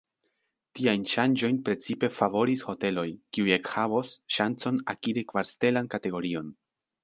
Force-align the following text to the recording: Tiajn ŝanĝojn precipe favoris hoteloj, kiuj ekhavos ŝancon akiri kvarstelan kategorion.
Tiajn 0.77 1.03
ŝanĝojn 1.11 1.59
precipe 1.67 2.09
favoris 2.15 2.65
hoteloj, 2.71 3.05
kiuj 3.37 3.53
ekhavos 3.61 4.17
ŝancon 4.39 4.83
akiri 4.97 5.29
kvarstelan 5.33 5.95
kategorion. 5.97 6.53